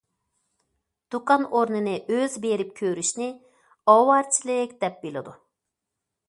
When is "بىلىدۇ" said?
5.05-5.37